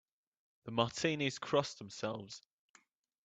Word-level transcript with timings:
The 0.63 0.71
Martinis 0.71 1.37
cross 1.37 1.75
themselves. 1.75 2.41